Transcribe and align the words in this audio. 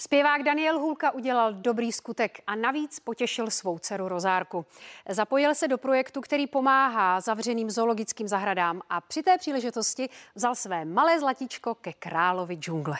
Zpěvák 0.00 0.42
Daniel 0.42 0.78
Hulka 0.78 1.10
udělal 1.10 1.52
dobrý 1.52 1.92
skutek 1.92 2.38
a 2.46 2.54
navíc 2.54 3.00
potěšil 3.00 3.50
svou 3.50 3.78
dceru 3.78 4.08
Rozárku. 4.08 4.66
Zapojil 5.08 5.54
se 5.54 5.68
do 5.68 5.78
projektu, 5.78 6.20
který 6.20 6.46
pomáhá 6.46 7.20
zavřeným 7.20 7.70
zoologickým 7.70 8.28
zahradám 8.28 8.82
a 8.90 9.00
při 9.00 9.22
té 9.22 9.38
příležitosti 9.38 10.08
vzal 10.34 10.54
své 10.54 10.84
malé 10.84 11.20
zlatíčko 11.20 11.74
ke 11.74 11.92
královi 11.92 12.54
džungle. 12.54 12.96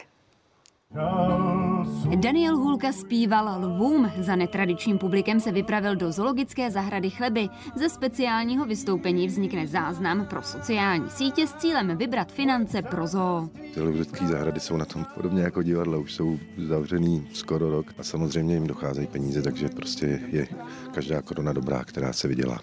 Daniel 2.16 2.56
Hulka 2.56 2.92
zpíval 2.92 3.64
lvům. 3.64 4.10
Za 4.18 4.36
netradičním 4.36 4.98
publikem 4.98 5.40
se 5.40 5.52
vypravil 5.52 5.96
do 5.96 6.12
zoologické 6.12 6.70
zahrady 6.70 7.10
Chleby. 7.10 7.48
Ze 7.76 7.88
speciálního 7.88 8.64
vystoupení 8.64 9.26
vznikne 9.26 9.66
záznam 9.66 10.26
pro 10.26 10.42
sociální 10.42 11.10
sítě 11.10 11.46
s 11.46 11.54
cílem 11.54 11.96
vybrat 11.96 12.32
finance 12.32 12.82
pro 12.82 13.06
zoo. 13.06 13.48
Zoologické 13.74 14.26
zahrady 14.26 14.60
jsou 14.60 14.76
na 14.76 14.84
tom 14.84 15.06
podobně 15.14 15.42
jako 15.42 15.62
divadla, 15.62 15.98
už 15.98 16.14
jsou 16.14 16.38
zavřený 16.68 17.28
skoro 17.32 17.70
rok 17.70 17.94
a 17.98 18.02
samozřejmě 18.02 18.54
jim 18.54 18.66
docházejí 18.66 19.06
peníze, 19.06 19.42
takže 19.42 19.68
prostě 19.68 20.20
je 20.28 20.48
každá 20.94 21.22
koruna 21.22 21.52
dobrá, 21.52 21.84
která 21.84 22.12
se 22.12 22.28
vydělá. 22.28 22.58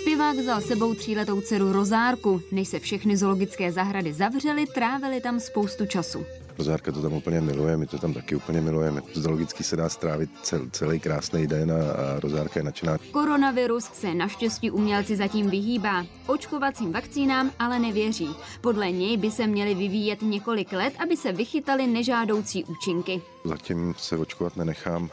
Zpěvák 0.00 0.36
vzal 0.36 0.60
sebou 0.60 0.94
tříletou 0.94 1.40
dceru 1.40 1.72
Rozárku. 1.72 2.40
Než 2.52 2.68
se 2.68 2.78
všechny 2.78 3.16
zoologické 3.16 3.72
zahrady 3.72 4.12
zavřely, 4.12 4.66
trávili 4.66 5.20
tam 5.20 5.40
spoustu 5.40 5.86
času. 5.86 6.24
Rozárka 6.58 6.92
to 6.92 7.02
tam 7.02 7.12
úplně 7.12 7.40
miluje, 7.40 7.76
my 7.76 7.86
to 7.86 7.98
tam 7.98 8.14
taky 8.14 8.36
úplně 8.36 8.60
milujeme. 8.60 9.02
Zoologicky 9.14 9.64
se 9.64 9.76
dá 9.76 9.88
strávit 9.88 10.30
cel, 10.42 10.60
celý 10.70 11.00
krásný 11.00 11.46
den 11.46 11.72
a, 11.72 11.74
a 11.74 12.20
Rozárka 12.20 12.60
je 12.60 12.64
nadšená. 12.64 12.98
Koronavirus 13.12 13.84
se 13.84 14.14
naštěstí 14.14 14.70
umělci 14.70 15.16
zatím 15.16 15.50
vyhýbá. 15.50 16.06
Očkovacím 16.26 16.92
vakcínám 16.92 17.50
ale 17.58 17.78
nevěří. 17.78 18.28
Podle 18.60 18.90
něj 18.90 19.16
by 19.16 19.30
se 19.30 19.46
měly 19.46 19.74
vyvíjet 19.74 20.22
několik 20.22 20.72
let, 20.72 20.92
aby 21.02 21.16
se 21.16 21.32
vychytaly 21.32 21.86
nežádoucí 21.86 22.64
účinky. 22.64 23.22
Zatím 23.44 23.94
se 23.98 24.16
očkovat 24.16 24.56
nenechám 24.56 25.10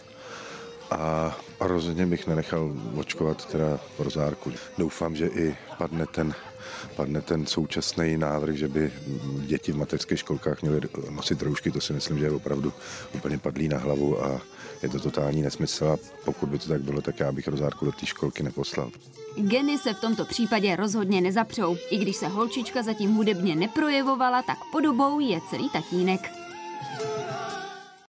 a 0.92 1.36
rozhodně 1.60 2.06
bych 2.06 2.28
nenechal 2.28 2.74
očkovat 2.96 3.46
teda 3.46 3.80
rozárku. 4.00 4.52
Doufám, 4.78 5.16
že 5.16 5.28
i 5.28 5.56
padne 5.78 6.06
ten, 6.06 6.34
padne 6.96 7.22
ten 7.22 7.46
současný 7.46 8.18
návrh, 8.18 8.56
že 8.56 8.68
by 8.68 8.92
děti 9.40 9.72
v 9.72 9.78
mateřských 9.78 10.20
školkách 10.20 10.62
měly 10.62 10.82
nosit 11.10 11.42
roušky, 11.42 11.72
to 11.72 11.82
si 11.82 11.94
myslím, 11.94 12.20
že 12.20 12.26
je 12.26 12.32
opravdu 12.32 12.74
úplně 13.16 13.38
padlý 13.38 13.68
na 13.68 13.78
hlavu 13.78 14.26
a 14.26 14.42
je 14.84 14.90
to 14.90 15.00
totální 15.00 15.42
nesmysl 15.42 15.88
a 15.88 15.98
pokud 16.26 16.50
by 16.50 16.60
to 16.60 16.70
tak 16.70 16.82
bylo, 16.82 17.02
tak 17.02 17.20
já 17.20 17.32
bych 17.32 17.48
rozárku 17.48 17.86
do 17.86 17.92
té 17.92 18.06
školky 18.06 18.44
neposlal. 18.44 18.92
Geny 19.38 19.78
se 19.78 19.94
v 19.94 20.00
tomto 20.00 20.26
případě 20.26 20.76
rozhodně 20.76 21.22
nezapřou. 21.22 21.78
I 21.92 21.98
když 21.98 22.16
se 22.16 22.28
holčička 22.28 22.84
zatím 22.84 23.14
hudebně 23.16 23.56
neprojevovala, 23.56 24.42
tak 24.42 24.58
podobou 24.72 25.20
je 25.20 25.40
celý 25.50 25.70
tatínek. 25.70 26.32